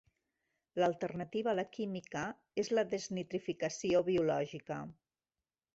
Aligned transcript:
L'alternativa 0.83 1.51
a 1.51 1.55
la 1.59 1.65
química 1.77 2.23
és 2.63 2.73
la 2.79 2.87
desnitrificació 2.95 4.05
biològica. 4.13 4.85